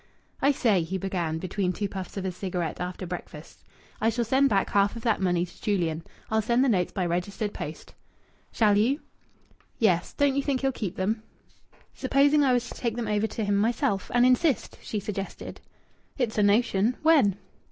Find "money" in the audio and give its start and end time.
5.21-5.45